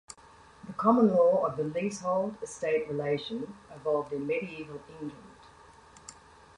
[0.65, 5.35] The common law of the leasehold estate relation evolved in medieval England.